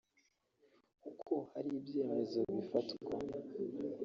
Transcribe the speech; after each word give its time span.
kuko 1.01 1.33
hari 1.53 1.69
ibyemezo 1.79 2.39
bifatwa 2.55 3.13